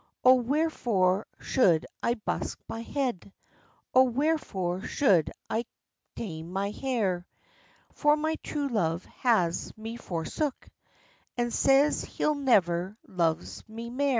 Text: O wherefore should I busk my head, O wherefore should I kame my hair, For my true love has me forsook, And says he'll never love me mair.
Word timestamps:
O 0.25 0.33
wherefore 0.33 1.27
should 1.39 1.85
I 2.01 2.15
busk 2.15 2.59
my 2.67 2.81
head, 2.81 3.31
O 3.93 4.01
wherefore 4.01 4.81
should 4.81 5.29
I 5.47 5.67
kame 6.15 6.51
my 6.51 6.71
hair, 6.71 7.27
For 7.93 8.17
my 8.17 8.33
true 8.43 8.67
love 8.69 9.05
has 9.05 9.77
me 9.77 9.97
forsook, 9.97 10.67
And 11.37 11.53
says 11.53 12.03
he'll 12.03 12.33
never 12.33 12.97
love 13.07 13.61
me 13.69 13.91
mair. 13.91 14.09